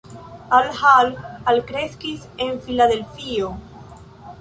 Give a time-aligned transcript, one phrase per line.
[0.59, 1.11] Al Hall
[1.53, 3.55] alkreskis en Filadelfio.